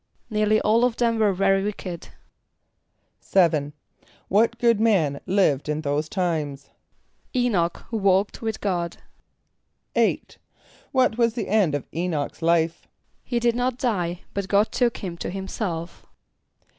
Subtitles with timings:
[0.31, 2.07] =Nearly all of them were very wicked.=
[3.21, 3.73] =7.=
[4.29, 6.71] What good man lived in those times?
[7.35, 8.97] =[=E]´n[)o]ch, who walked with God.=
[9.95, 10.37] =8.=
[10.91, 12.87] What was the end of [=E]´n[)o]ch's life?
[13.23, 16.07] =He did not die, but God took him to himself.